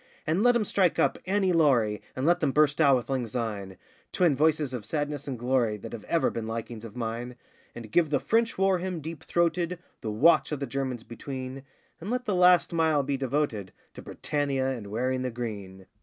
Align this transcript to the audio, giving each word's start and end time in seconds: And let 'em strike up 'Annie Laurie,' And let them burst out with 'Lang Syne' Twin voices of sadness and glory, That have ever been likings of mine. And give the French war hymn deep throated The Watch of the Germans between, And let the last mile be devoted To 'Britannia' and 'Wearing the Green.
And 0.25 0.41
let 0.41 0.55
'em 0.55 0.65
strike 0.65 0.97
up 0.97 1.19
'Annie 1.27 1.53
Laurie,' 1.53 2.01
And 2.15 2.25
let 2.25 2.39
them 2.39 2.51
burst 2.51 2.81
out 2.81 2.95
with 2.95 3.07
'Lang 3.07 3.27
Syne' 3.27 3.77
Twin 4.11 4.35
voices 4.35 4.73
of 4.73 4.83
sadness 4.83 5.27
and 5.27 5.37
glory, 5.37 5.77
That 5.77 5.93
have 5.93 6.05
ever 6.05 6.31
been 6.31 6.47
likings 6.47 6.83
of 6.83 6.95
mine. 6.95 7.35
And 7.75 7.91
give 7.91 8.09
the 8.09 8.19
French 8.19 8.57
war 8.57 8.79
hymn 8.79 9.01
deep 9.01 9.21
throated 9.21 9.77
The 10.01 10.09
Watch 10.11 10.51
of 10.51 10.59
the 10.59 10.65
Germans 10.65 11.03
between, 11.03 11.61
And 11.99 12.09
let 12.09 12.25
the 12.25 12.33
last 12.33 12.73
mile 12.73 13.03
be 13.03 13.15
devoted 13.15 13.73
To 13.93 14.01
'Britannia' 14.01 14.71
and 14.73 14.87
'Wearing 14.87 15.21
the 15.21 15.29
Green. 15.29 15.85